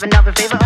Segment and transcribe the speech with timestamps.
[0.00, 0.59] have another favor.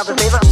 [0.00, 0.49] yourself a favor.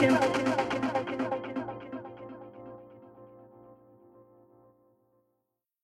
[0.00, 0.49] Fucking